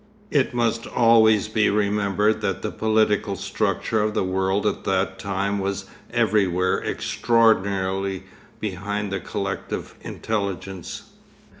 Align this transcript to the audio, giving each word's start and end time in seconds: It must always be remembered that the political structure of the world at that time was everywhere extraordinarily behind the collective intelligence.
It 0.31 0.51
must 0.55 0.87
always 0.87 1.47
be 1.47 1.69
remembered 1.69 2.41
that 2.41 2.63
the 2.63 2.71
political 2.71 3.35
structure 3.35 4.01
of 4.01 4.15
the 4.15 4.23
world 4.23 4.65
at 4.65 4.83
that 4.85 5.19
time 5.19 5.59
was 5.59 5.85
everywhere 6.11 6.83
extraordinarily 6.83 8.23
behind 8.59 9.11
the 9.13 9.19
collective 9.19 9.93
intelligence. 10.01 11.03